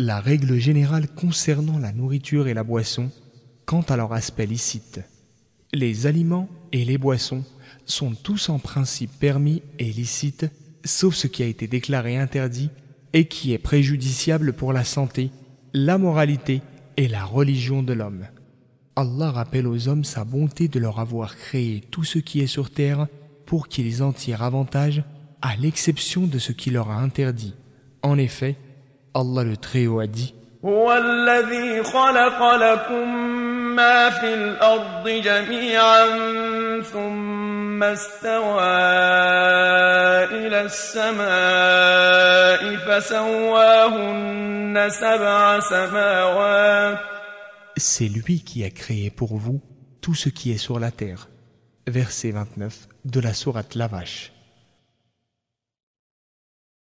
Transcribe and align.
La 0.00 0.20
règle 0.20 0.58
générale 0.58 1.08
concernant 1.08 1.76
la 1.76 1.90
nourriture 1.90 2.46
et 2.46 2.54
la 2.54 2.62
boisson, 2.62 3.10
quant 3.66 3.80
à 3.80 3.96
leur 3.96 4.12
aspect 4.12 4.46
licite. 4.46 5.00
Les 5.74 6.06
aliments 6.06 6.48
et 6.70 6.84
les 6.84 6.98
boissons 6.98 7.44
sont 7.84 8.12
tous 8.12 8.48
en 8.48 8.60
principe 8.60 9.10
permis 9.18 9.60
et 9.80 9.90
licites, 9.90 10.46
sauf 10.84 11.16
ce 11.16 11.26
qui 11.26 11.42
a 11.42 11.46
été 11.46 11.66
déclaré 11.66 12.16
interdit 12.16 12.70
et 13.12 13.24
qui 13.24 13.52
est 13.52 13.58
préjudiciable 13.58 14.52
pour 14.52 14.72
la 14.72 14.84
santé, 14.84 15.32
la 15.74 15.98
moralité 15.98 16.62
et 16.96 17.08
la 17.08 17.24
religion 17.24 17.82
de 17.82 17.92
l'homme. 17.92 18.26
Allah 18.94 19.32
rappelle 19.32 19.66
aux 19.66 19.88
hommes 19.88 20.04
sa 20.04 20.22
bonté 20.22 20.68
de 20.68 20.78
leur 20.78 21.00
avoir 21.00 21.34
créé 21.34 21.80
tout 21.90 22.04
ce 22.04 22.20
qui 22.20 22.38
est 22.38 22.46
sur 22.46 22.70
terre 22.70 23.08
pour 23.46 23.66
qu'ils 23.66 24.04
en 24.04 24.12
tirent 24.12 24.42
avantage, 24.44 25.02
à 25.42 25.56
l'exception 25.56 26.28
de 26.28 26.38
ce 26.38 26.52
qui 26.52 26.70
leur 26.70 26.88
a 26.88 27.00
interdit. 27.00 27.54
En 28.02 28.16
effet, 28.16 28.54
Allah 29.18 29.42
le 29.42 29.56
Très-Haut 29.56 29.98
a 29.98 30.06
dit 30.06 30.34
C'est 47.76 48.08
lui 48.08 48.40
qui 48.40 48.64
a 48.64 48.70
créé 48.70 49.10
pour 49.10 49.36
vous 49.36 49.60
tout 50.00 50.14
ce 50.14 50.28
qui 50.28 50.52
est 50.52 50.58
sur 50.58 50.78
la 50.78 50.92
terre. 50.92 51.28
Verset 51.88 52.30
29 52.30 52.88
de 53.04 53.20
la 53.20 53.34
sourate 53.34 53.74
La 53.74 53.88
Vache. 53.88 54.32